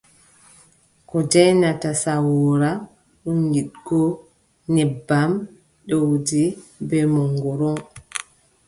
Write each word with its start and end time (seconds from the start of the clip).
Ko 1.09 1.17
jaanyata 1.31 1.89
sawoora, 2.03 2.71
ɗum 3.21 3.39
yiɗgo 3.53 4.01
nebbam, 4.73 5.31
ɗowdi 5.87 6.41
bee 6.87 7.05
mongoro. 7.13 7.71